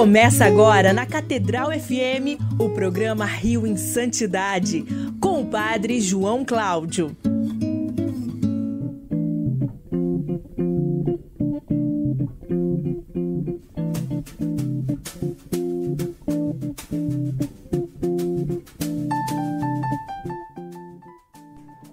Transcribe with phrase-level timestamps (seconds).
[0.00, 4.82] Começa agora na Catedral FM o programa Rio em Santidade
[5.20, 7.14] com o Padre João Cláudio.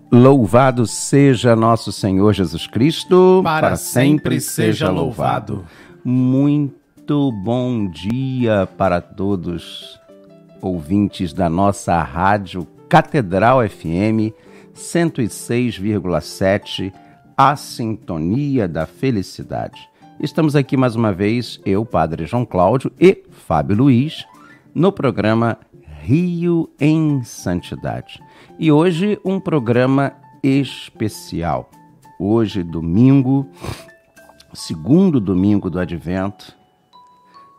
[0.09, 5.65] Louvado seja nosso Senhor Jesus Cristo, para, para sempre, sempre seja louvado.
[6.05, 9.97] Muito bom dia para todos,
[10.61, 14.35] ouvintes da nossa rádio Catedral FM
[14.75, 16.91] 106,7,
[17.37, 19.79] a sintonia da felicidade.
[20.19, 24.25] Estamos aqui mais uma vez, eu, Padre João Cláudio e Fábio Luiz,
[24.75, 25.57] no programa
[26.01, 28.21] Rio em Santidade.
[28.59, 30.11] E hoje um programa
[30.43, 31.71] especial.
[32.19, 33.49] Hoje, domingo,
[34.53, 36.57] segundo domingo do Advento,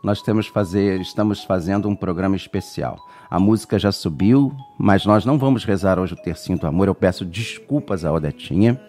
[0.01, 2.97] nós temos fazer, estamos fazendo um programa especial.
[3.29, 6.87] A música já subiu, mas nós não vamos rezar hoje o Tercinho do Amor.
[6.87, 8.79] Eu peço desculpas a Odetinha,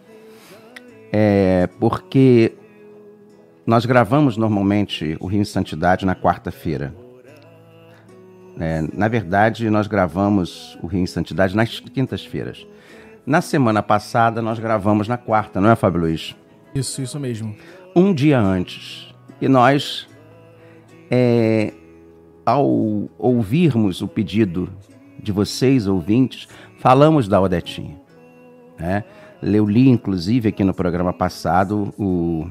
[1.13, 2.55] é, porque
[3.67, 6.95] nós gravamos normalmente o Rio em Santidade na quarta-feira.
[8.59, 12.67] É, na verdade, nós gravamos o Rio em Santidade nas quintas-feiras.
[13.27, 16.35] Na semana passada, nós gravamos na quarta, não é, Fábio Luiz?
[16.75, 17.55] Isso, isso mesmo.
[17.95, 19.15] Um dia antes.
[19.41, 20.07] E nós,
[21.11, 21.73] é,
[22.47, 22.67] ao
[23.19, 24.69] ouvirmos o pedido
[25.23, 28.01] de vocês, ouvintes, falamos da Odetinha.
[28.79, 29.05] Né?
[29.43, 32.49] Eu li, inclusive, aqui no programa passado, o,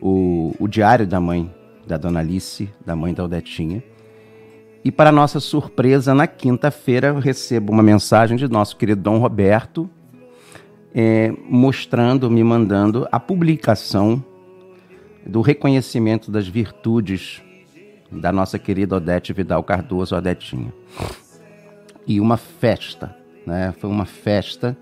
[0.00, 1.50] o, o diário da mãe
[1.86, 3.82] da Dona Alice, da mãe da Odetinha
[4.84, 9.88] e para nossa surpresa, na quinta-feira eu recebo uma mensagem de nosso querido Dom Roberto,
[10.94, 14.22] é, mostrando, me mandando a publicação
[15.26, 17.42] do reconhecimento das virtudes
[18.10, 20.72] da nossa querida Odete Vidal Cardoso, Odetinha.
[22.06, 23.72] E uma festa, né?
[23.78, 24.76] Foi uma festa,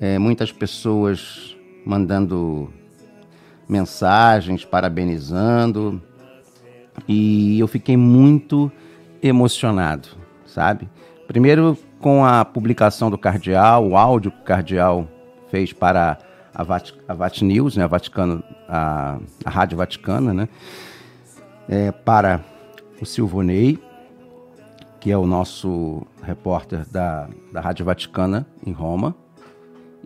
[0.00, 2.72] é, muitas pessoas mandando
[3.68, 6.02] mensagens, parabenizando,
[7.06, 8.72] e eu fiquei muito
[9.22, 10.08] emocionado,
[10.46, 10.88] sabe?
[11.26, 15.06] Primeiro com a publicação do Cardeal, o áudio que o Cardeal
[15.50, 16.18] fez para
[16.54, 20.48] a, Vat, a Vat News, né, a, Vaticano, a, a Rádio Vaticana, né,
[21.68, 22.44] é, para
[23.00, 23.78] o Silvonei,
[25.00, 29.14] que é o nosso repórter da, da Rádio Vaticana em Roma,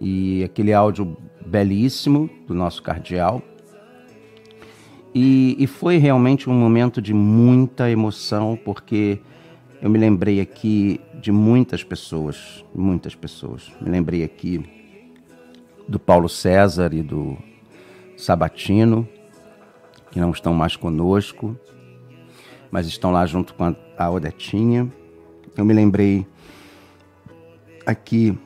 [0.00, 1.16] e aquele áudio
[1.46, 3.42] belíssimo do nosso cardeal,
[5.14, 9.20] e, e, foi realmente um momento de muita emoção, porque
[9.82, 13.70] eu me lembrei aqui de muitas pessoas, muitas pessoas.
[13.78, 14.64] Me lembrei aqui
[15.88, 17.36] do Paulo César e do
[18.16, 19.08] Sabatino,
[20.10, 21.56] que não estão mais conosco,
[22.70, 24.90] mas estão lá junto com a Odetinha.
[25.56, 26.26] Eu me lembrei
[27.84, 28.38] aqui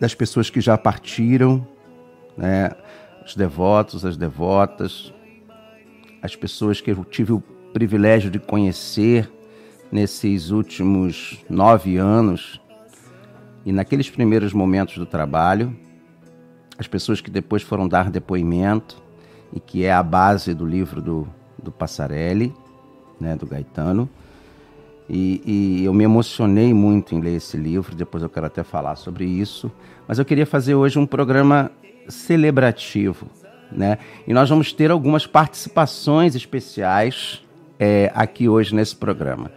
[0.00, 1.66] das pessoas que já partiram,
[2.36, 2.70] né?
[3.24, 5.12] os devotos, as devotas,
[6.20, 7.40] as pessoas que eu tive o
[7.72, 9.30] privilégio de conhecer
[9.90, 12.60] nesses últimos nove anos
[13.64, 15.74] e naqueles primeiros momentos do trabalho,
[16.78, 19.02] as pessoas que depois foram dar depoimento
[19.52, 21.28] e que é a base do livro do,
[21.62, 22.52] do Passarelli,
[23.20, 24.08] né, do Gaetano.
[25.08, 25.42] E,
[25.80, 29.24] e, eu me emocionei muito em ler esse livro, depois eu quero até falar sobre
[29.24, 29.70] isso.
[30.08, 31.70] Mas eu queria fazer hoje um programa
[32.08, 33.26] celebrativo,
[33.70, 33.98] né?
[34.26, 37.42] E nós vamos ter algumas participações especiais
[37.78, 39.50] é, aqui hoje nesse programa.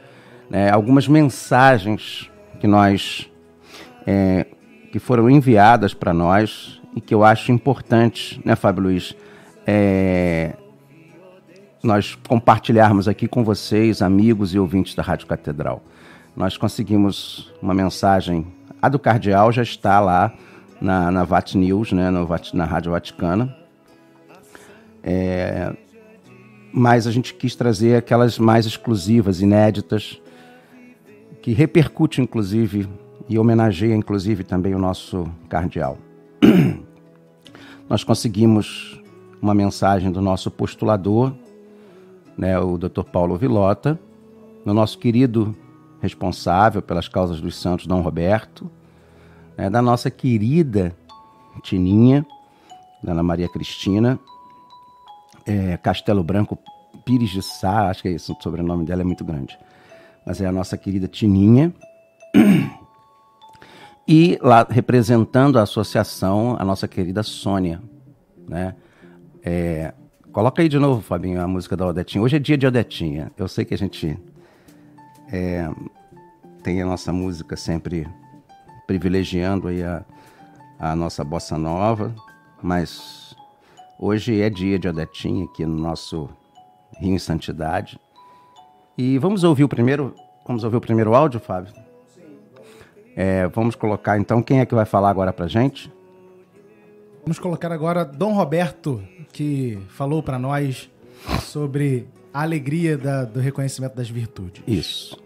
[0.50, 0.70] Né?
[0.70, 2.30] Algumas mensagens
[2.60, 3.30] que nós
[4.06, 4.48] é,
[4.92, 9.16] que foram enviadas para nós e que eu acho importantes, né, Fábio Luiz,
[9.66, 10.54] é,
[11.84, 15.82] nós compartilharmos aqui com vocês, amigos e ouvintes da Rádio Catedral.
[16.36, 18.48] Nós conseguimos uma mensagem,
[18.82, 20.34] a do Cardeal já está lá
[20.80, 23.56] na, na VAT News, né, no, na Rádio Vaticana,
[25.04, 25.74] é,
[26.72, 30.22] mas a gente quis trazer aquelas mais exclusivas, inéditas,
[31.42, 32.88] que repercute inclusive
[33.30, 35.98] e homenageia inclusive também o nosso cardeal.
[37.90, 39.02] Nós conseguimos
[39.42, 41.34] uma mensagem do nosso postulador,
[42.38, 43.04] né, o Dr.
[43.04, 44.00] Paulo Vilota,
[44.66, 45.56] do nosso querido
[46.02, 48.70] responsável pelas causas dos santos, Dom Roberto,
[49.58, 50.96] né, da nossa querida
[51.64, 52.26] Tininha,
[53.04, 54.20] da Ana Maria Cristina,
[55.46, 56.58] é, Castelo Branco
[57.06, 59.58] Pires de Sá, acho que é isso, o sobrenome dela é muito grande.
[60.26, 61.74] Mas é a nossa querida Tininha.
[64.08, 67.82] E lá representando a associação, a nossa querida Sônia,
[68.48, 68.76] né?
[69.44, 69.94] É,
[70.38, 72.24] Coloca aí de novo, Fabinho, a música da Odetinha.
[72.24, 73.32] Hoje é dia de Odetinha.
[73.36, 74.16] Eu sei que a gente
[75.32, 75.68] é,
[76.62, 78.08] tem a nossa música sempre
[78.86, 80.06] privilegiando aí a,
[80.78, 82.14] a nossa bossa nova,
[82.62, 83.36] mas
[83.98, 86.30] hoje é dia de Odetinha aqui no nosso
[87.00, 88.00] Rio em Santidade.
[88.96, 90.14] E vamos ouvir o primeiro,
[90.46, 91.74] vamos ouvir o primeiro áudio, Fábio?
[93.20, 95.92] É, vamos colocar então quem é que vai falar agora pra gente?
[97.24, 99.04] Vamos colocar agora Dom Roberto,
[99.34, 100.88] que falou para nós
[101.42, 104.62] sobre a alegria da, do reconhecimento das virtudes.
[104.68, 105.20] Isso.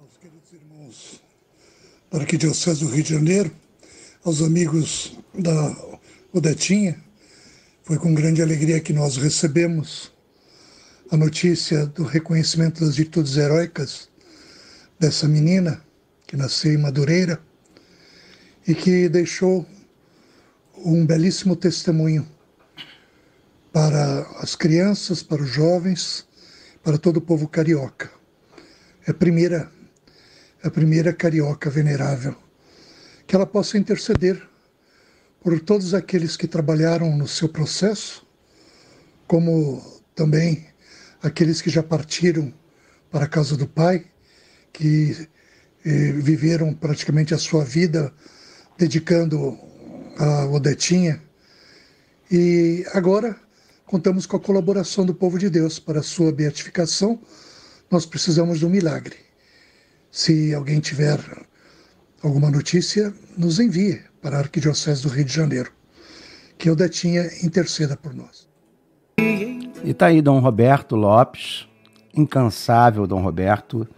[0.00, 1.20] Aos queridos irmãos
[2.08, 3.50] da Arquidiocese do Rio de Janeiro,
[4.24, 5.76] aos amigos da
[6.32, 7.02] Odetinha,
[7.82, 10.12] foi com grande alegria que nós recebemos
[11.10, 14.08] a notícia do reconhecimento das virtudes heróicas
[15.00, 15.82] dessa menina
[16.28, 17.40] que nasceu em Madureira
[18.66, 19.66] e que deixou
[20.76, 22.28] um belíssimo testemunho
[23.72, 26.28] para as crianças, para os jovens,
[26.84, 28.10] para todo o povo carioca.
[29.06, 29.72] É a primeira,
[30.62, 32.36] é a primeira carioca venerável.
[33.26, 34.46] Que ela possa interceder
[35.40, 38.26] por todos aqueles que trabalharam no seu processo,
[39.26, 39.82] como
[40.14, 40.66] também
[41.22, 42.52] aqueles que já partiram
[43.10, 44.04] para a casa do Pai,
[44.74, 45.26] que
[45.84, 48.12] viveram praticamente a sua vida
[48.76, 49.58] dedicando
[50.18, 51.22] a Odetinha.
[52.30, 53.36] E agora
[53.86, 57.18] contamos com a colaboração do povo de Deus para a sua beatificação.
[57.90, 59.16] Nós precisamos de um milagre.
[60.10, 61.18] Se alguém tiver
[62.22, 65.72] alguma notícia, nos envie para a Arquidiocese do Rio de Janeiro.
[66.56, 68.48] Que Odetinha interceda por nós.
[69.84, 71.68] E tá aí Dom Roberto Lopes,
[72.12, 73.88] incansável Dom Roberto,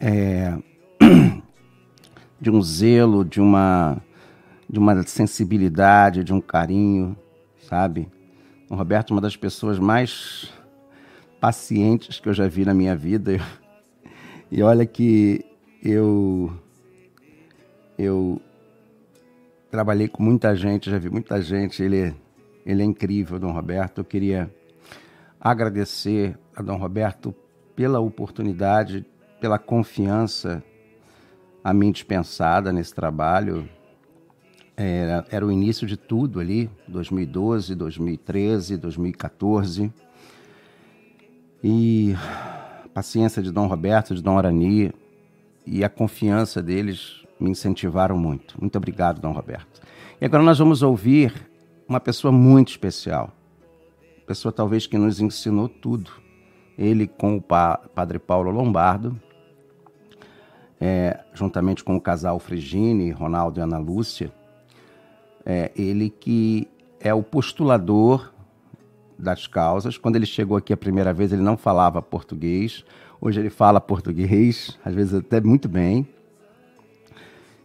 [0.00, 0.56] é,
[2.40, 4.00] de um zelo, de uma
[4.68, 7.16] de uma sensibilidade, de um carinho,
[7.68, 8.08] sabe?
[8.68, 10.52] O Roberto é uma das pessoas mais
[11.40, 13.38] pacientes que eu já vi na minha vida.
[14.52, 15.44] E olha que
[15.80, 16.52] eu
[17.96, 18.40] eu
[19.70, 22.12] trabalhei com muita gente, já vi muita gente, ele
[22.66, 23.98] ele é incrível, Dom Roberto.
[23.98, 24.52] Eu queria
[25.40, 27.32] agradecer a Dom Roberto
[27.76, 29.06] pela oportunidade,
[29.40, 30.64] pela confiança
[31.62, 33.68] a mim dispensada nesse trabalho.
[34.76, 39.92] Era, era o início de tudo ali, 2012, 2013, 2014.
[41.62, 44.92] E a paciência de Dom Roberto, de Dom Arani
[45.66, 48.58] e a confiança deles me incentivaram muito.
[48.60, 49.80] Muito obrigado, Dom Roberto.
[50.20, 51.32] E agora nós vamos ouvir
[51.88, 53.32] uma pessoa muito especial.
[54.26, 56.10] Pessoa talvez que nos ensinou tudo.
[56.78, 59.20] Ele com o pa Padre Paulo Lombardo,
[60.80, 64.32] é, juntamente com o casal Frigine, Ronaldo e Ana Lúcia,
[65.44, 66.66] é, ele que
[66.98, 68.32] é o postulador
[69.18, 69.98] das causas.
[69.98, 72.84] Quando ele chegou aqui a primeira vez, ele não falava português.
[73.20, 76.08] Hoje ele fala português, às vezes até muito bem.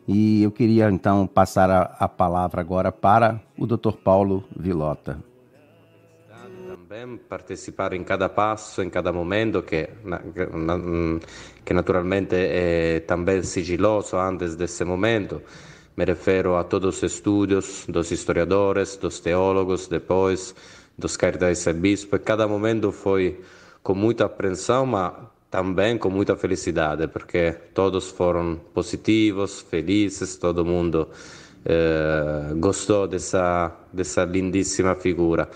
[0.07, 3.93] E eu queria então passar a, a palavra agora para o Dr.
[4.03, 5.17] Paulo Vilota.
[6.95, 9.89] Também participar em cada passo, em cada momento, que,
[11.65, 15.41] que naturalmente é também sigiloso antes desse momento.
[15.97, 20.55] Me refiro a todos os estudos dos historiadores, dos teólogos, depois
[20.97, 22.21] dos cardeais e bispos.
[22.23, 23.41] Cada momento foi
[23.83, 25.11] com muita apreensão, mas
[25.51, 31.09] também com muita felicidade, porque todos foram positivos, felizes, todo mundo
[31.65, 35.49] eh, gostou dessa, dessa lindíssima figura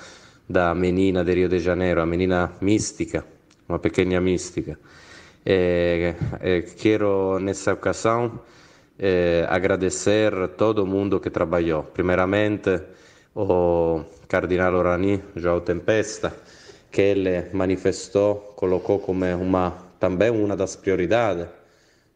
[0.50, 3.24] da menina de Rio de Janeiro, a menina mística,
[3.68, 4.79] uma pequena mística.
[5.46, 8.39] E, e quero, nessa ocasião,
[8.98, 11.84] eh, agradecer todo mundo que trabalhou.
[11.84, 12.82] Primeiramente,
[13.36, 16.34] o Cardinale Orani, João Tempesta,
[16.91, 21.48] que ele manifestou, colocou como uma, também uma das prioridades,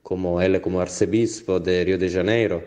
[0.01, 2.63] como ele como arcebispo de Rio de Janeiro,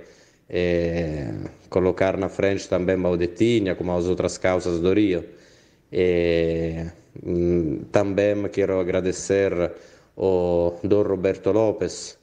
[0.48, 1.26] e
[1.68, 5.35] colocar na frente também Maudetinha, como as outras causas do Rio.
[5.92, 6.84] E,
[7.24, 9.52] mm, também quero agradecer
[10.16, 12.18] ao Dom Roberto Lopes,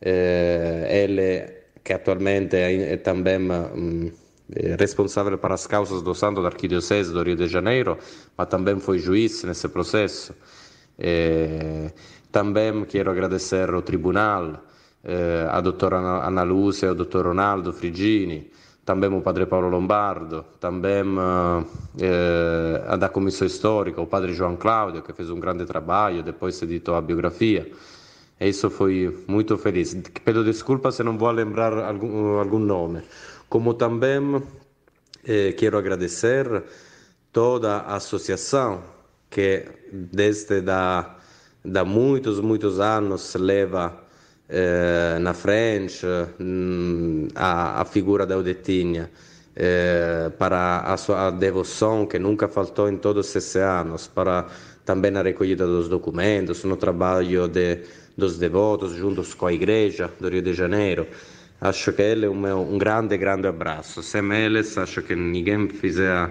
[0.00, 4.10] eh, ele que atualmente é, é também um,
[4.54, 5.56] é responsável para
[6.02, 6.50] do Santo da
[7.12, 7.98] do Rio de Janeiro,
[8.36, 10.34] mas também foi juiz nesse processo.
[10.98, 11.90] Eh,
[12.30, 14.62] também quero agradecer ao tribunal,
[15.04, 18.50] eh, a doutora Ana Lúcia e ao doutor Ronaldo Frigini,
[18.84, 21.04] também o padre Paulo Lombardo, também
[22.00, 26.96] eh, da comissão histórica, o padre João Cláudio, que fez um grande trabalho, depois editou
[26.96, 27.70] a biografia.
[28.40, 29.94] E isso foi muito feliz.
[30.24, 33.02] Peço desculpa se não vou lembrar algum, algum nome.
[33.48, 34.42] Como também
[35.24, 36.64] eh, quero agradecer
[37.32, 38.82] toda a associação
[39.30, 41.16] que desde da,
[41.64, 44.01] da muitos, muitos anos leva
[44.54, 46.04] eh, na frente
[46.38, 49.10] hum, a, a, figura da Odetinha
[49.56, 54.46] eh, para a sua devoção que nunca faltou em todos esses anos, para
[54.84, 57.78] também a recolhida dos documentos, no trabalho de,
[58.14, 61.06] dos devotos juntos com a igreja do Rio de Janeiro.
[61.58, 64.02] Acho que ele é um, um grande, grande abraço.
[64.02, 66.30] Sem eles, acho que ninguém fizera,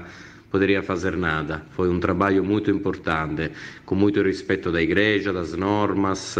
[0.52, 1.64] poderia fazer nada.
[1.72, 3.50] Foi um trabalho muito importante,
[3.86, 6.38] com muito respeito da igreja, das normas,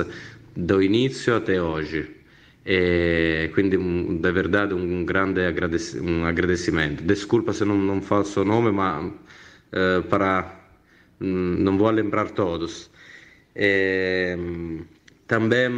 [0.56, 2.10] do início até hoje.
[2.66, 7.04] E quindi de verdade um grande agradec agradecimento.
[7.04, 10.62] Desculpa se não, não faço o nome, mas uh, para
[11.20, 12.90] não vou lembrar todos.
[13.56, 14.38] E,
[15.28, 15.70] também,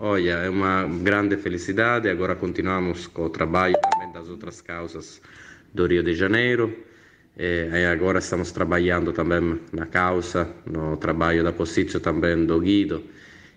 [0.00, 2.08] olha, é uma grande felicidade.
[2.08, 5.20] Agora continuamos com o trabalho também das outras causas
[5.72, 6.74] do Rio de Janeiro.
[7.38, 13.02] E agora estamos trabalhando também na causa, no trabalho da Posizio também do Guido.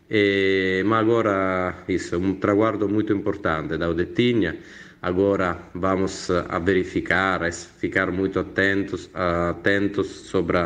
[0.10, 4.58] E, agora isso é um traguardo muito importante da Odetinha.
[5.02, 10.58] Agora vamos a verificar, ficar muito atentos, atentos sobre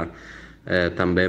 [0.65, 1.27] eh, também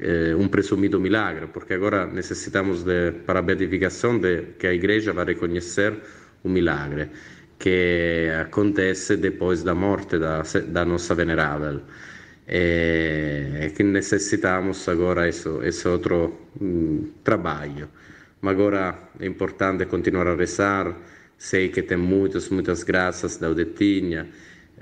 [0.00, 5.12] eh, um presumido milagre, porque agora necessitamos de, para a beatificação de, que a igreja
[5.12, 5.94] vai reconhecer
[6.42, 7.10] o milagre
[7.58, 11.80] que acontece depois da morte da nossa venerável.
[12.46, 17.88] E, que necessitamos agora esse outro um, trabalho.
[18.40, 20.94] Mas agora é importante continuar a rezar.
[21.38, 24.28] Sei que tem muitas, muitas graças da Udetinha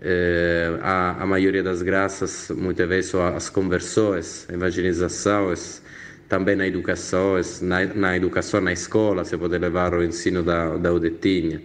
[0.05, 5.81] eh, a, a maioria das graças, muitas vezes, as conversões, evangelizações,
[6.29, 10.93] também na educação, na, na educação na escola, se pode levar o ensino da, da
[10.93, 11.63] Udetinha.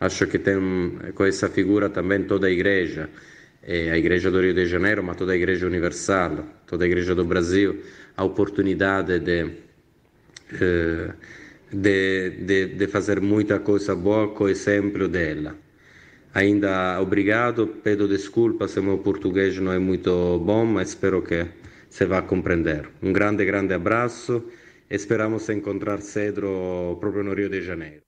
[0.00, 3.08] Acho que tem com essa figura também toda a igreja,
[3.66, 7.14] eh, a igreja do Rio de Janeiro, mas toda a igreja universal, toda a igreja
[7.16, 7.82] do Brasil,
[8.16, 9.50] a oportunidade de,
[10.52, 11.10] eh,
[11.72, 15.56] de, de, de fazer muita coisa boa com o exemplo dela.
[16.32, 21.46] Ainda obrigado, peço desculpa se meu português não é muito bom, mas espero que
[21.90, 22.88] se vá compreender.
[23.02, 24.44] Um grande, grande abraço
[24.88, 28.02] e esperamos encontrar Cedro próprio no Rio de Janeiro.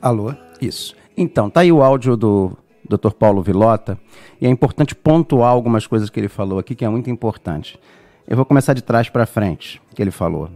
[0.00, 0.32] Alô?
[0.60, 0.94] Isso.
[1.16, 2.56] Então, tá aí o áudio do
[2.96, 3.12] Dr.
[3.12, 3.98] Paulo Vilota
[4.40, 7.78] e é importante pontuar algumas coisas que ele falou aqui que é muito importante.
[8.26, 10.50] Eu vou começar de trás para frente, que ele falou.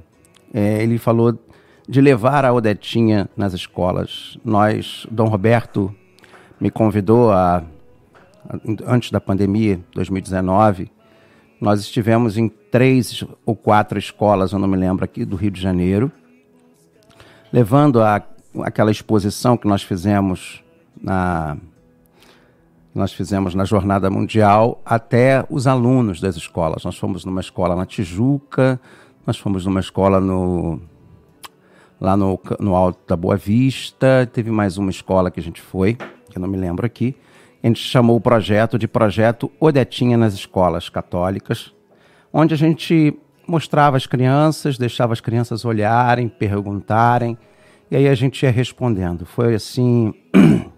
[0.53, 1.39] É, ele falou
[1.89, 4.39] de levar a Odetinha nas escolas.
[4.45, 5.95] Nós, Dom Roberto
[6.61, 7.65] me convidou a,
[8.87, 10.91] antes da pandemia, 2019,
[11.61, 15.61] nós estivemos em três ou quatro escolas, eu não me lembro aqui, do Rio de
[15.61, 16.11] Janeiro,
[17.53, 18.23] levando a,
[18.63, 20.63] aquela exposição que nós fizemos
[21.01, 21.57] na
[22.95, 26.85] nós fizemos na Jornada Mundial até os alunos das escolas.
[26.85, 28.81] Nós fomos numa escola na Tijuca,
[29.27, 30.81] nós fomos numa escola no
[32.01, 34.29] lá no, no Alto da Boa Vista.
[34.33, 37.17] Teve mais uma escola que a gente foi, que eu não me lembro aqui.
[37.63, 41.73] A gente chamou o projeto de Projeto Odetinha nas Escolas Católicas,
[42.33, 47.37] onde a gente mostrava as crianças, deixava as crianças olharem, perguntarem,
[47.91, 49.27] e aí a gente ia respondendo.
[49.27, 50.15] Foi assim.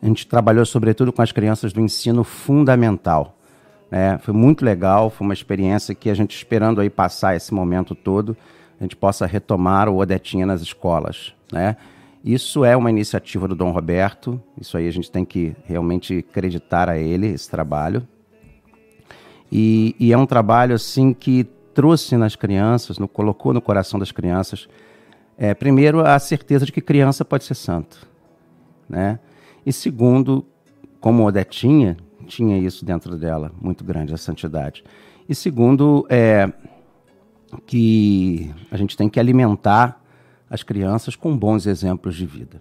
[0.00, 3.36] a gente trabalhou sobretudo com as crianças do ensino fundamental.
[3.90, 4.18] Né?
[4.18, 8.36] Foi muito legal, foi uma experiência que a gente esperando aí passar esse momento todo
[8.80, 11.76] a gente possa retomar o Odetinha nas escolas, né?
[12.24, 16.88] Isso é uma iniciativa do Dom Roberto, isso aí a gente tem que realmente acreditar
[16.88, 18.06] a ele, esse trabalho.
[19.50, 24.12] E, e é um trabalho assim que trouxe nas crianças, no, colocou no coração das
[24.12, 24.68] crianças,
[25.38, 28.06] é, primeiro, a certeza de que criança pode ser santo.
[28.88, 29.18] Né?
[29.68, 30.46] E segundo,
[30.98, 31.94] como Odetinha
[32.26, 34.82] tinha isso dentro dela, muito grande, a santidade.
[35.28, 36.50] E segundo, é,
[37.66, 40.02] que a gente tem que alimentar
[40.48, 42.58] as crianças com bons exemplos de vida.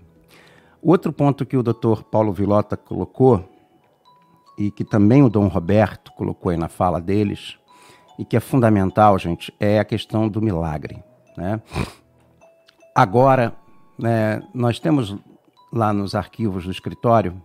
[0.81, 2.03] Outro ponto que o Dr.
[2.11, 3.41] Paulo Vilota colocou,
[4.57, 7.57] e que também o Dom Roberto colocou aí na fala deles,
[8.19, 11.01] e que é fundamental, gente, é a questão do milagre.
[11.37, 11.61] Né?
[12.93, 13.55] Agora,
[13.97, 15.15] né, nós temos
[15.71, 17.41] lá nos arquivos do escritório,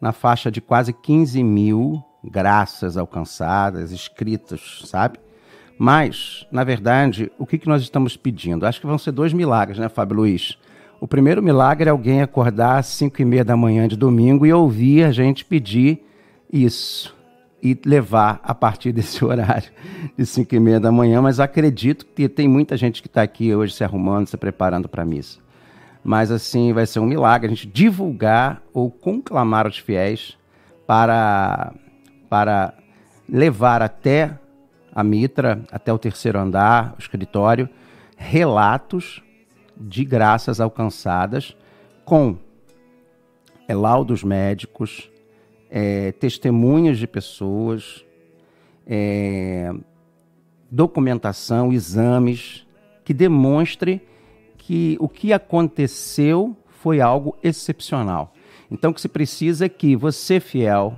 [0.00, 5.18] na faixa de quase 15 mil graças alcançadas, escritas, sabe?
[5.78, 8.66] Mas, na verdade, o que, que nós estamos pedindo?
[8.66, 10.58] Acho que vão ser dois milagres, né, Fábio Luiz?
[11.00, 14.52] O primeiro milagre é alguém acordar às 5 e meia da manhã de domingo e
[14.52, 16.04] ouvir a gente pedir
[16.52, 17.16] isso
[17.62, 19.70] e levar a partir desse horário
[20.16, 21.22] de 5 e meia da manhã.
[21.22, 25.02] Mas acredito que tem muita gente que está aqui hoje se arrumando, se preparando para
[25.02, 25.38] a missa.
[26.02, 30.36] Mas assim, vai ser um milagre a gente divulgar ou conclamar os fiéis
[30.86, 31.72] para,
[32.28, 32.74] para
[33.28, 34.38] levar até
[34.92, 37.68] a Mitra, até o terceiro andar, o escritório,
[38.16, 39.22] relatos
[39.76, 41.56] de graças alcançadas
[42.04, 42.36] com
[43.68, 45.10] é, laudos médicos,
[45.70, 48.04] é, testemunhas de pessoas,
[48.86, 49.72] é,
[50.70, 52.66] documentação, exames
[53.04, 54.02] que demonstre
[54.70, 58.32] que o que aconteceu foi algo excepcional.
[58.70, 60.96] Então, o que se precisa é que você, fiel,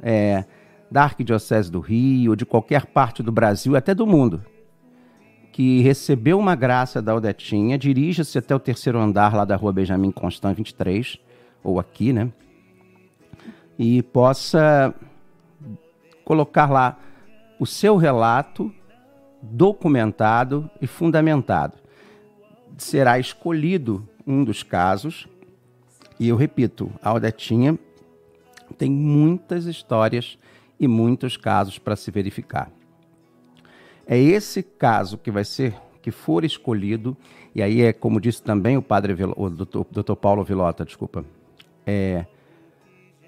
[0.00, 0.44] é,
[0.88, 4.44] da Arquidiocese do Rio, de qualquer parte do Brasil, até do mundo,
[5.50, 10.12] que recebeu uma graça da Odetinha, dirija-se até o terceiro andar lá da rua Benjamin
[10.12, 11.18] Constant 23,
[11.64, 12.30] ou aqui, né?
[13.76, 14.94] E possa
[16.24, 16.96] colocar lá
[17.58, 18.72] o seu relato
[19.42, 21.87] documentado e fundamentado.
[22.78, 25.26] Será escolhido um dos casos,
[26.18, 27.78] e eu repito, a Odetinha
[28.76, 30.38] tem muitas histórias
[30.78, 32.70] e muitos casos para se verificar.
[34.06, 37.16] É esse caso que vai ser, que for escolhido,
[37.54, 41.24] e aí é como disse também o padre, o doutor, Paulo Vilota, desculpa,
[41.84, 42.26] é,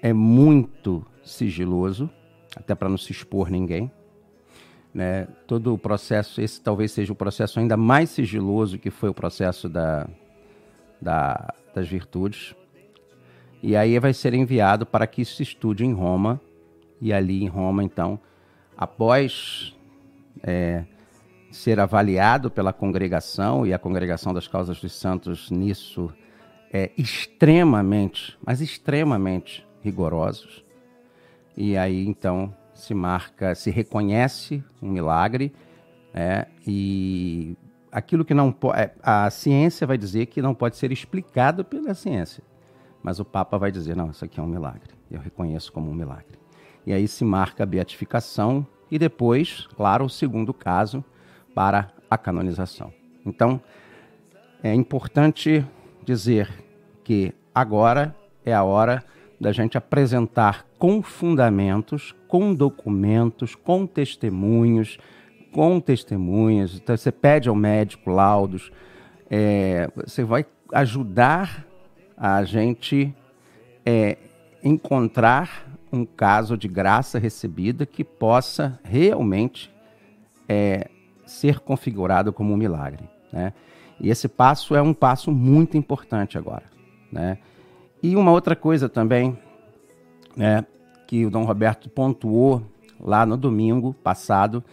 [0.01, 2.09] é muito sigiloso,
[2.55, 3.91] até para não se expor ninguém.
[4.93, 5.27] Né?
[5.47, 9.69] Todo o processo, esse talvez seja o processo ainda mais sigiloso que foi o processo
[9.69, 10.07] da,
[10.99, 12.55] da, das virtudes.
[13.63, 16.41] E aí vai ser enviado para que se estude em Roma.
[16.99, 18.19] E ali em Roma, então,
[18.77, 19.75] após
[20.43, 20.83] é,
[21.51, 26.13] ser avaliado pela congregação, e a congregação das causas dos santos nisso
[26.71, 30.63] é extremamente, mas extremamente rigorosos.
[31.55, 35.53] E aí então se marca, se reconhece um milagre,
[36.13, 37.55] é, e
[37.91, 38.79] aquilo que não pode.
[38.79, 42.43] É, a ciência vai dizer que não pode ser explicado pela ciência.
[43.03, 44.93] Mas o Papa vai dizer: não, isso aqui é um milagre.
[45.09, 46.39] Eu reconheço como um milagre.
[46.85, 51.03] E aí se marca a beatificação e depois, claro, o segundo caso
[51.53, 52.91] para a canonização.
[53.25, 53.61] Então,
[54.63, 55.65] é importante
[56.03, 56.49] dizer
[57.03, 59.03] que agora é a hora
[59.41, 64.99] da gente apresentar com fundamentos, com documentos, com testemunhos,
[65.51, 66.75] com testemunhas.
[66.75, 68.71] Então, você pede ao médico laudos,
[69.27, 71.65] é, você vai ajudar
[72.15, 73.11] a gente
[73.83, 74.15] é,
[74.63, 79.73] encontrar um caso de graça recebida que possa realmente
[80.47, 80.87] é,
[81.25, 83.09] ser configurado como um milagre.
[83.33, 83.53] Né?
[83.99, 86.65] E esse passo é um passo muito importante agora.
[87.11, 87.39] Né?
[88.03, 89.37] E uma outra coisa também,
[90.35, 90.65] né,
[91.07, 92.63] que o Dom Roberto pontuou
[92.99, 94.63] lá no domingo passado,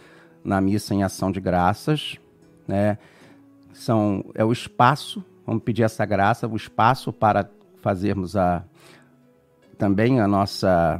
[0.43, 2.17] na missa em ação de graças,
[2.67, 2.97] né,
[3.71, 7.47] são, é o espaço, vamos pedir essa graça, o espaço para
[7.81, 8.63] fazermos a,
[9.77, 10.99] também a nossa,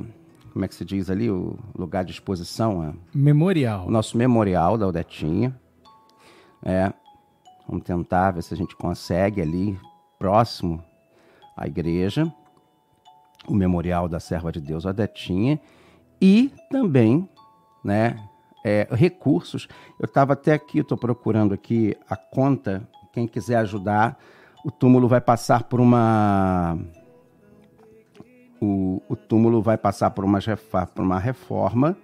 [0.54, 2.82] como é que se diz ali, o lugar de exposição?
[2.82, 3.88] A, memorial.
[3.88, 5.60] O nosso memorial da Odetinha.
[6.64, 6.94] É,
[7.68, 9.80] vamos tentar ver se a gente consegue ali,
[10.20, 10.84] próximo
[11.60, 12.32] à igreja,
[13.48, 15.60] o memorial da Serva de Deus Odetinha.
[16.22, 17.28] E também,
[17.84, 18.18] né,
[18.64, 19.68] é, recursos.
[20.00, 22.88] Eu estava até aqui, estou procurando aqui a conta.
[23.12, 24.18] Quem quiser ajudar,
[24.64, 26.78] o túmulo vai passar por uma
[28.62, 30.40] o, o túmulo vai passar por uma,
[30.94, 31.98] por uma reforma,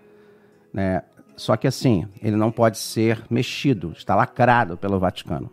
[0.73, 1.03] né?
[1.35, 5.51] Só que assim, ele não pode ser mexido, está lacrado pelo Vaticano.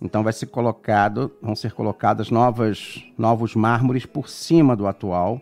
[0.00, 5.40] Então vai ser colocado, vão ser colocados novas, novos mármores por cima do atual,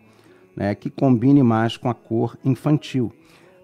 [0.56, 3.12] né, que combine mais com a cor infantil.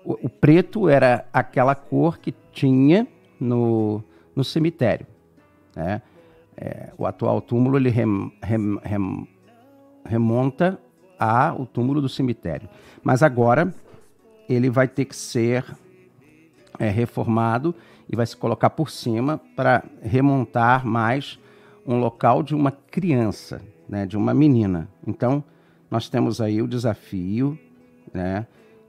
[0.04, 3.06] O, o preto era aquela cor que tinha
[3.40, 4.04] no,
[4.36, 5.06] no cemitério.
[5.74, 6.02] Né?
[6.56, 9.28] É, o atual túmulo ele rem, rem, rem,
[10.04, 10.78] remonta
[11.18, 12.68] ao túmulo do cemitério.
[13.02, 13.72] Mas agora
[14.48, 15.64] ele vai ter que ser
[16.78, 17.74] é, reformado
[18.12, 21.38] e vai se colocar por cima para remontar mais
[21.86, 24.86] um local de uma criança, né, de uma menina.
[25.06, 25.42] Então,
[25.90, 27.58] nós temos aí o desafio,
[28.12, 28.46] né,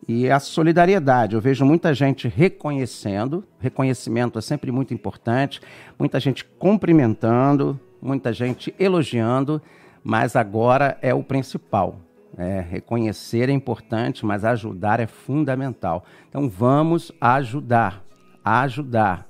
[0.08, 1.36] e a solidariedade.
[1.36, 5.62] Eu vejo muita gente reconhecendo, reconhecimento é sempre muito importante,
[5.98, 9.62] muita gente cumprimentando, muita gente elogiando,
[10.04, 11.98] mas agora é o principal.
[12.36, 16.04] É, reconhecer é importante, mas ajudar é fundamental.
[16.28, 18.04] Então vamos ajudar,
[18.44, 19.28] ajudar,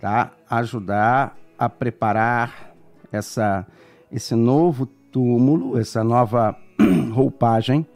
[0.00, 0.32] tá?
[0.48, 2.74] Ajudar a preparar
[3.10, 3.66] essa,
[4.10, 6.56] esse novo túmulo, essa nova
[7.12, 7.86] roupagem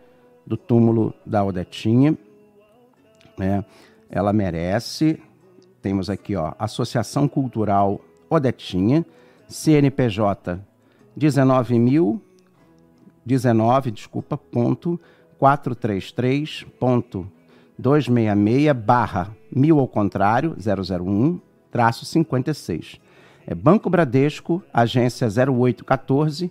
[0.47, 2.17] do túmulo da Odetinha.
[3.39, 3.65] Né?
[4.11, 5.21] Ela merece.
[5.81, 9.05] Temos aqui, ó, Associação Cultural Odetinha,
[9.49, 10.61] CNPJ
[11.17, 12.23] 19 mil
[13.25, 14.37] 19, desculpa,
[16.79, 17.31] ponto
[17.81, 23.01] 433.266 barra 1000 ao contrário, 001, traço 56.
[23.47, 26.51] É Banco Bradesco, agência 0814,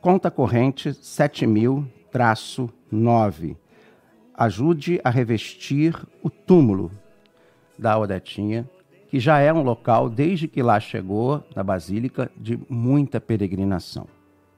[0.00, 3.56] conta corrente 7000, traço 9.
[4.34, 6.90] Ajude a revestir o túmulo
[7.78, 8.68] da Odetinha,
[9.08, 14.06] que já é um local, desde que lá chegou, na Basílica, de muita peregrinação.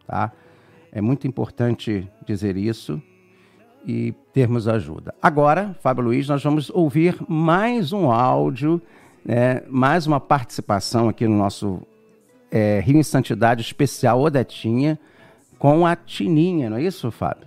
[0.07, 0.33] Tá?
[0.93, 3.01] É muito importante dizer isso
[3.87, 5.15] e termos ajuda.
[5.23, 8.83] Agora, Fábio Luiz, nós vamos ouvir mais um áudio,
[9.25, 11.81] né, mais uma participação aqui no nosso
[12.51, 14.99] é, Rio em Santidade especial Odetinha,
[15.59, 17.47] com a Tininha, não é isso, Fábio?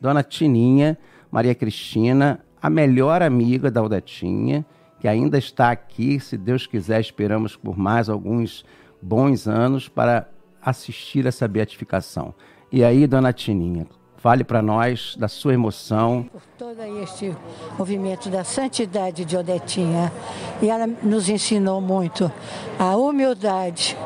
[0.00, 0.96] Dona Tininha,
[1.30, 4.64] Maria Cristina, a melhor amiga da Odetinha,
[5.00, 8.64] que ainda está aqui, se Deus quiser, esperamos por mais alguns
[9.00, 10.28] bons anos para
[10.60, 12.34] assistir essa beatificação.
[12.70, 13.86] E aí, dona Tininha,
[14.18, 16.28] fale para nós da sua emoção.
[16.30, 17.34] Por todo este
[17.78, 20.12] movimento da santidade de Odetinha.
[20.60, 22.30] E ela nos ensinou muito
[22.78, 23.96] a humildade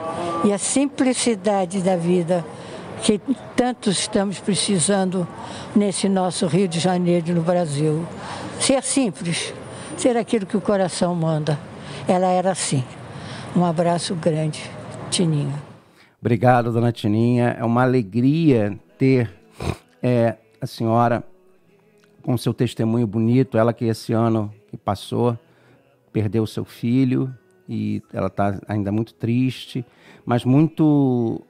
[0.45, 2.45] e a simplicidade da vida
[3.03, 3.21] que
[3.57, 5.27] tanto estamos precisando
[5.75, 8.07] nesse nosso Rio de Janeiro no Brasil.
[8.61, 9.53] Ser simples,
[9.97, 11.59] ser aquilo que o coração manda.
[12.07, 12.85] Ela era assim.
[13.57, 14.71] Um abraço grande,
[15.11, 15.55] Tininha.
[16.21, 17.57] Obrigado, dona Tininha.
[17.59, 19.42] É uma alegria ter
[20.03, 21.25] é, a senhora
[22.23, 23.57] com seu testemunho bonito.
[23.57, 25.39] Ela que esse ano que passou
[26.13, 27.35] perdeu seu filho
[27.69, 29.85] e ela está ainda muito triste,
[30.25, 31.41] mas muito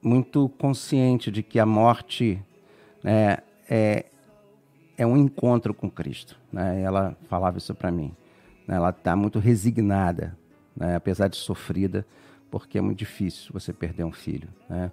[0.00, 2.38] muito consciente de que a morte
[3.02, 3.38] né,
[3.68, 4.04] é,
[4.98, 6.38] é um encontro com Cristo.
[6.52, 6.82] Né?
[6.82, 8.14] Ela falava isso para mim.
[8.68, 8.76] Né?
[8.76, 10.36] Ela está muito resignada,
[10.76, 10.94] né?
[10.96, 12.06] apesar de sofrida,
[12.50, 14.48] porque é muito difícil você perder um filho.
[14.68, 14.92] Né?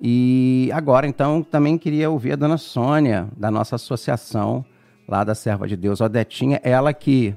[0.00, 4.64] E agora, então, também queria ouvir a dona Sônia, da nossa associação,
[5.08, 7.34] lá da Serva de Deus, Odetinha, ela que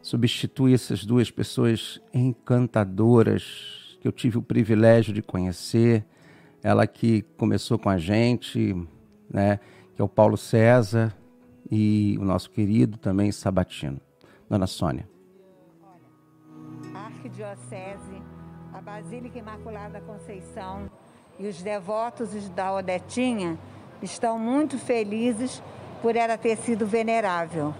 [0.00, 6.04] substitui essas duas pessoas encantadoras que eu tive o privilégio de conhecer,
[6.62, 8.74] ela que começou com a gente,
[9.28, 9.58] né,
[9.94, 11.14] que é o Paulo César
[11.70, 14.00] e o nosso querido também Sabatino.
[14.48, 15.08] Dona Sônia.
[15.82, 18.22] Olha, Arquidiocese,
[18.72, 20.90] a Basílica Imaculada Conceição
[21.38, 23.56] e os devotos da Odetinha
[24.02, 25.62] estão muito felizes
[26.02, 27.74] por ela ter sido venerável.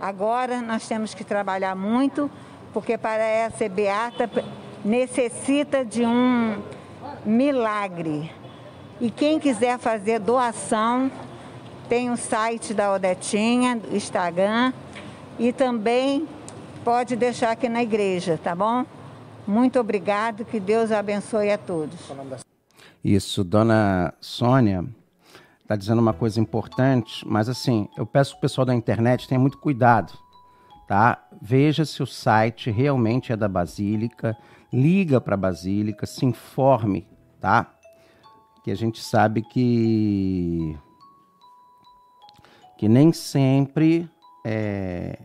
[0.00, 2.30] Agora nós temos que trabalhar muito,
[2.72, 4.30] porque para ela ser beata
[4.84, 6.62] necessita de um
[7.24, 8.30] milagre.
[9.00, 11.10] E quem quiser fazer doação,
[11.88, 14.72] tem o site da Odetinha, Instagram,
[15.38, 16.28] e também
[16.84, 18.84] pode deixar aqui na igreja, tá bom?
[19.46, 22.12] Muito obrigado, que Deus abençoe a todos.
[23.04, 24.86] Isso, dona Sônia
[25.62, 29.40] está dizendo uma coisa importante, mas assim, eu peço que o pessoal da internet tenha
[29.40, 30.12] muito cuidado,
[30.86, 31.26] tá?
[31.40, 34.36] Veja se o site realmente é da Basílica,
[34.72, 37.08] liga para a Basílica, se informe,
[37.40, 37.74] tá?
[38.62, 40.78] Que a gente sabe que
[42.78, 44.08] que nem sempre
[44.44, 45.18] é,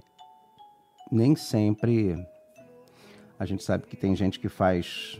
[1.11, 2.15] nem sempre
[3.39, 5.19] a gente sabe que tem gente que faz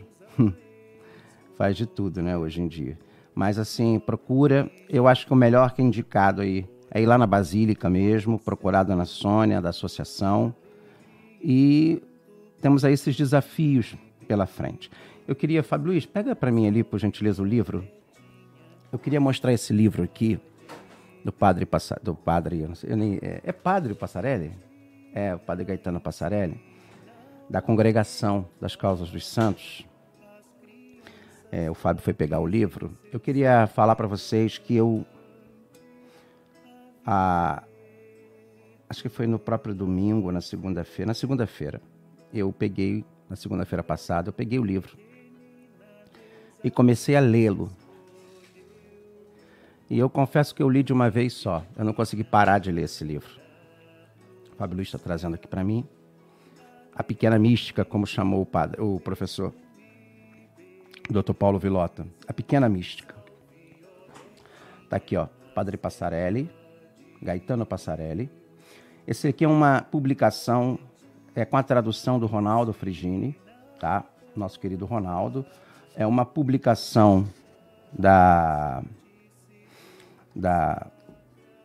[1.58, 2.96] faz de tudo, né, hoje em dia.
[3.34, 7.18] Mas assim, procura, eu acho que o melhor que é indicado aí é ir lá
[7.18, 10.54] na Basílica mesmo, procurar a Dona Sônia da associação.
[11.42, 12.00] E
[12.60, 14.90] temos aí esses desafios pela frente.
[15.26, 17.86] Eu queria, Fábio Luiz, pega para mim ali, por gentileza, o livro.
[18.90, 20.40] Eu queria mostrar esse livro aqui
[21.24, 24.52] do padre Passa, do padre, eu não sei, eu nem, é, é padre Passarelli?
[25.12, 26.60] É, o padre Gaetano Passarelli,
[27.50, 29.84] da congregação das causas dos santos.
[31.50, 32.92] É, o Fábio foi pegar o livro.
[33.12, 35.06] Eu queria falar para vocês que eu
[37.06, 37.62] a,
[38.88, 41.80] acho que foi no próprio domingo, na segunda-feira, na segunda-feira,
[42.32, 44.96] eu peguei, na segunda-feira passada, eu peguei o livro
[46.62, 47.70] e comecei a lê-lo.
[49.88, 51.64] E eu confesso que eu li de uma vez só.
[51.74, 53.40] Eu não consegui parar de ler esse livro.
[54.52, 55.86] O Fábio Luiz está trazendo aqui para mim.
[56.94, 59.54] A Pequena Mística, como chamou o, padre, o professor
[61.10, 61.32] Dr.
[61.32, 62.06] Paulo Vilota.
[62.26, 63.14] A Pequena Mística.
[64.84, 65.26] Está aqui, ó.
[65.54, 66.50] Padre Passarelli,
[67.20, 68.30] Gaetano Passarelli.
[69.06, 70.78] Esse aqui é uma publicação
[71.34, 73.36] é, com a tradução do Ronaldo Frigini,
[73.80, 74.04] tá?
[74.36, 75.44] Nosso querido Ronaldo
[75.96, 77.26] é uma publicação
[77.92, 78.82] da,
[80.34, 80.86] da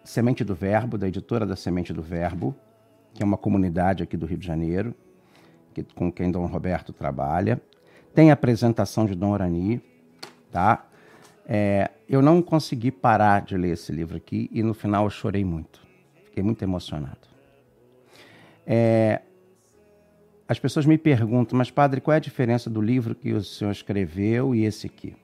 [0.03, 2.55] Semente do Verbo, da editora da Semente do Verbo,
[3.13, 4.95] que é uma comunidade aqui do Rio de Janeiro,
[5.73, 7.61] que, com quem Dom Roberto trabalha.
[8.13, 9.81] Tem a apresentação de Dom Orani,
[10.51, 10.85] tá?
[11.45, 15.43] É, eu não consegui parar de ler esse livro aqui e no final eu chorei
[15.43, 15.81] muito.
[16.25, 17.27] Fiquei muito emocionado.
[18.65, 19.21] É,
[20.47, 23.71] as pessoas me perguntam, mas padre, qual é a diferença do livro que o senhor
[23.71, 25.15] escreveu e esse aqui?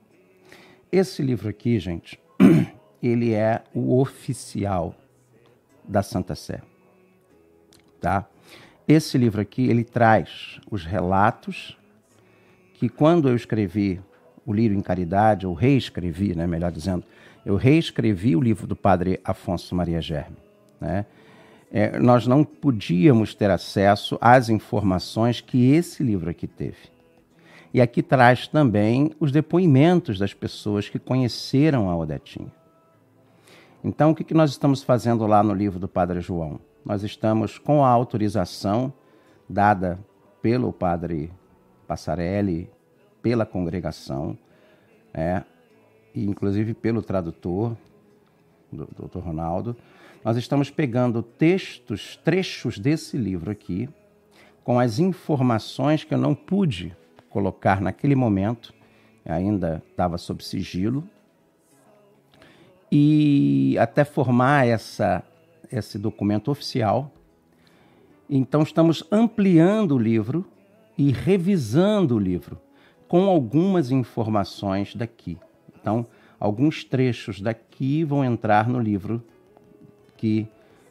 [0.90, 2.18] Esse livro aqui, gente,
[3.00, 4.94] ele é o oficial
[5.84, 6.60] da Santa Sé.
[8.00, 8.26] Tá?
[8.88, 11.78] Esse livro aqui, ele traz os relatos
[12.80, 14.00] que quando eu escrevi
[14.46, 17.04] o Lírio em Caridade, ou reescrevi, né, melhor dizendo,
[17.44, 20.38] eu reescrevi o livro do padre Afonso Maria Germe.
[20.80, 21.04] Né?
[21.70, 26.88] É, nós não podíamos ter acesso às informações que esse livro aqui teve.
[27.74, 32.50] E aqui traz também os depoimentos das pessoas que conheceram a Odetinha.
[33.84, 36.58] Então, o que, que nós estamos fazendo lá no livro do Padre João?
[36.82, 38.90] Nós estamos com a autorização
[39.46, 39.98] dada
[40.40, 41.30] pelo Padre
[41.90, 42.70] Passarelli,
[43.20, 44.38] pela congregação,
[45.12, 45.42] é,
[46.14, 47.76] e inclusive pelo tradutor,
[48.70, 49.18] do Dr.
[49.18, 49.76] Ronaldo,
[50.24, 53.88] nós estamos pegando textos, trechos desse livro aqui,
[54.62, 56.96] com as informações que eu não pude
[57.28, 58.72] colocar naquele momento,
[59.24, 61.02] ainda estava sob sigilo,
[62.92, 65.24] e até formar essa,
[65.72, 67.10] esse documento oficial.
[68.28, 70.46] Então, estamos ampliando o livro
[71.00, 72.60] e revisando o livro
[73.08, 75.38] com algumas informações daqui.
[75.80, 76.06] Então,
[76.38, 79.24] alguns trechos daqui vão entrar no livro
[80.18, 80.46] que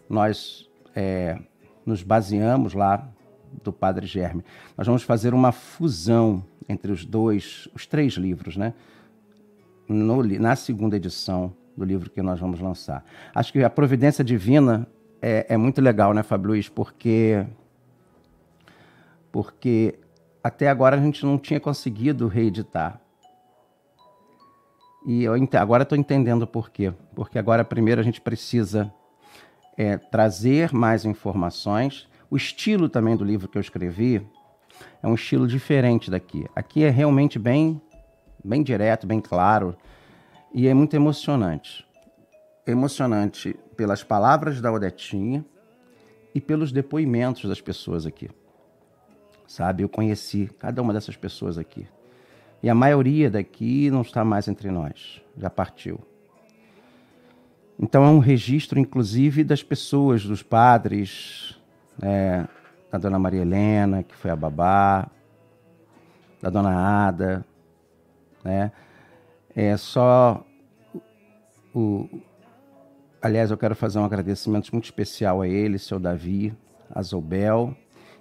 [0.09, 1.37] nós é,
[1.85, 3.07] nos baseamos lá
[3.63, 4.43] do Padre Germe.
[4.75, 8.73] Nós vamos fazer uma fusão entre os dois, os três livros, né?
[9.87, 13.05] No, na segunda edição do livro que nós vamos lançar.
[13.33, 14.87] Acho que a providência divina
[15.21, 16.67] é, é muito legal, né, Fábio Luiz?
[16.67, 17.45] Porque,
[19.31, 19.99] porque
[20.43, 22.99] até agora a gente não tinha conseguido reeditar.
[25.05, 26.93] E eu agora estou entendendo por quê.
[27.15, 28.93] Porque agora, primeiro, a gente precisa
[29.77, 32.07] é, trazer mais informações.
[32.29, 34.25] O estilo também do livro que eu escrevi
[35.01, 36.45] é um estilo diferente daqui.
[36.55, 37.81] Aqui é realmente bem,
[38.43, 39.75] bem direto, bem claro
[40.53, 41.87] e é muito emocionante.
[42.67, 45.45] Emocionante pelas palavras da Odetinha
[46.35, 48.29] e pelos depoimentos das pessoas aqui
[49.49, 49.83] sabe?
[49.83, 51.87] Eu conheci cada uma dessas pessoas aqui.
[52.61, 55.99] E a maioria daqui não está mais entre nós, já partiu.
[57.79, 61.59] Então é um registro, inclusive, das pessoas, dos padres,
[61.97, 62.47] né?
[62.91, 65.09] da dona Maria Helena, que foi a babá,
[66.41, 67.43] da dona Ada,
[68.43, 68.71] né?
[69.55, 70.45] É só
[71.73, 72.07] o,
[73.21, 76.53] aliás, eu quero fazer um agradecimento muito especial a ele, seu Davi,
[76.89, 77.75] a Zobel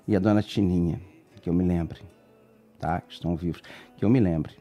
[0.07, 1.08] e a dona Tininha
[1.49, 2.03] que eu me lembre,
[2.79, 3.01] tá?
[3.01, 3.63] Que estão vivos,
[3.97, 4.55] que eu me lembre.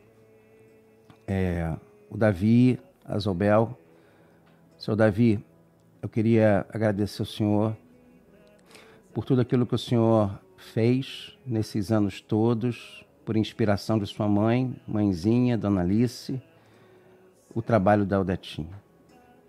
[1.28, 1.76] É,
[2.10, 3.78] o Davi, a Zobel,
[4.78, 5.43] seu Davi,
[6.02, 7.78] eu queria agradecer ao senhor
[9.13, 14.73] por tudo aquilo que o senhor fez nesses anos todos, por inspiração de sua mãe,
[14.88, 16.41] mãezinha, Dona Alice,
[17.54, 18.82] o trabalho da Aldetinha.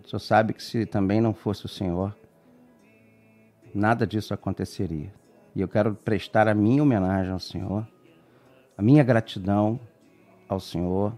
[0.03, 2.13] O senhor sabe que se também não fosse o senhor,
[3.73, 5.18] nada disso aconteceria.
[5.59, 7.85] E eu quero prestar a minha homenagem ao Senhor,
[8.77, 9.77] a minha gratidão
[10.47, 11.13] ao Senhor,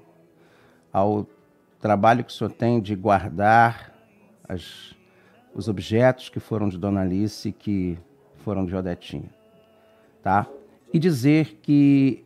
[0.92, 1.28] ao
[1.80, 3.94] trabalho que o Senhor tem de guardar
[4.50, 4.96] as,
[5.54, 8.00] os objetos que foram de Dona Alice e que
[8.38, 9.30] foram de Odetinha.
[10.24, 10.48] Tá?
[10.92, 12.26] E dizer que,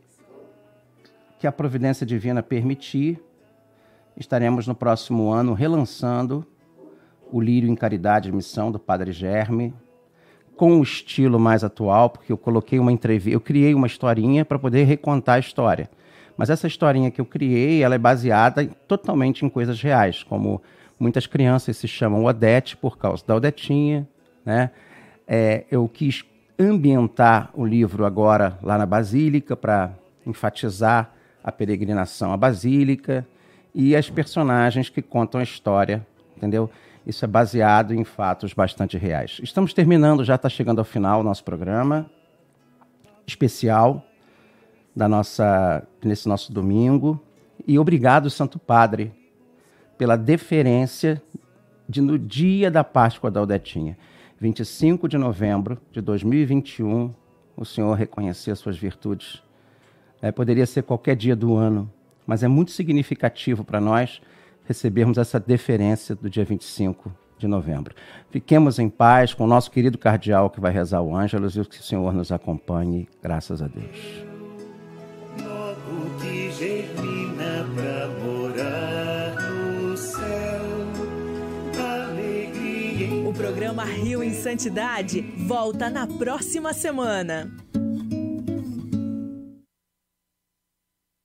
[1.37, 3.21] que a providência divina permitir,
[4.15, 6.47] estaremos no próximo ano relançando
[7.29, 9.73] o Lírio em Caridade e Missão do Padre Germe,
[10.55, 14.57] com um estilo mais atual, porque eu coloquei uma entrevista, eu criei uma historinha para
[14.57, 15.89] poder recontar a história.
[16.37, 20.61] Mas essa historinha que eu criei, ela é baseada totalmente em coisas reais, como
[20.99, 24.07] muitas crianças se chamam Odete por causa da Odetinha,
[24.45, 24.71] né?
[25.27, 26.23] É, eu quis
[26.59, 29.91] ambientar o livro agora lá na Basílica para
[30.25, 31.11] enfatizar
[31.43, 33.25] a peregrinação à Basílica
[33.73, 36.69] e as personagens que contam a história, entendeu?
[37.05, 39.39] Isso é baseado em fatos bastante reais.
[39.43, 42.09] Estamos terminando, já está chegando ao final o nosso programa
[43.27, 44.03] especial
[44.95, 47.21] da nossa nesse nosso domingo.
[47.67, 49.13] E obrigado, Santo Padre,
[49.97, 51.21] pela deferência
[51.87, 53.97] de no dia da Páscoa da Aldetinha,
[54.39, 57.13] 25 de novembro de 2021,
[57.55, 59.43] o Senhor reconhecer suas virtudes.
[60.21, 61.91] É, poderia ser qualquer dia do ano,
[62.25, 64.21] mas é muito significativo para nós
[64.67, 67.93] recebermos essa deferência do dia 25 de novembro.
[68.29, 71.79] Fiquemos em paz com o nosso querido cardeal que vai rezar o Ângelus e que
[71.79, 74.25] o Senhor nos acompanhe, graças a Deus.
[83.27, 87.64] O programa Rio em Santidade volta na próxima semana.